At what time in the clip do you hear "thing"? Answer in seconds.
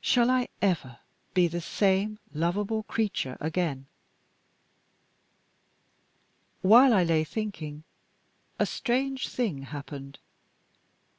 9.28-9.64